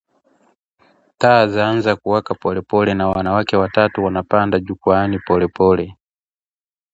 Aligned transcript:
Taa 1.17 1.47
zaanza 1.47 1.95
kuwaka 1.95 2.35
polepole 2.35 2.93
na 2.93 3.07
wanawake 3.07 3.57
watatu 3.57 4.03
wanapanda 4.03 4.59
jukwaani 4.59 5.19
polepole 5.19 5.97